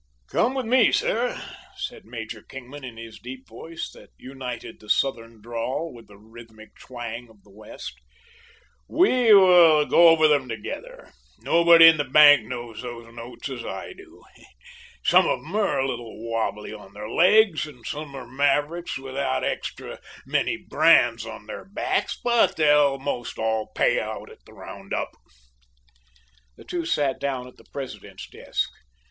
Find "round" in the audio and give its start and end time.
24.53-24.93